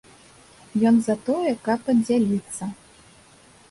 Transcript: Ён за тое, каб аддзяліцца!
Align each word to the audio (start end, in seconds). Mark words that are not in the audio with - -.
Ён 0.91 0.95
за 1.09 1.15
тое, 1.29 1.53
каб 1.69 1.81
аддзяліцца! 1.97 2.63